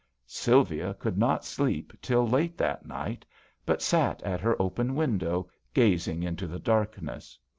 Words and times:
Sylvia 0.25 0.95
could 0.95 1.15
not 1.15 1.45
sleep 1.45 1.93
till 2.01 2.25
late 2.27 2.57
that 2.57 2.87
night, 2.87 3.23
but 3.67 3.83
sat 3.83 4.19
at 4.23 4.41
her 4.41 4.59
open 4.59 4.95
window 4.95 5.47
gazing 5.75 6.23
into 6.23 6.47
the 6.47 6.57
darkness. 6.57 7.37